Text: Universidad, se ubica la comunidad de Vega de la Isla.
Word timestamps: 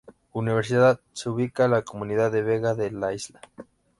Universidad, 0.33 0.99
se 1.13 1.29
ubica 1.29 1.67
la 1.67 1.83
comunidad 1.83 2.31
de 2.31 2.41
Vega 2.41 2.73
de 2.73 2.89
la 2.89 3.13
Isla. 3.13 3.39